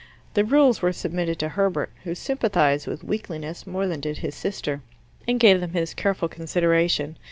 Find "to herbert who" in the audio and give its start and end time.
1.41-2.15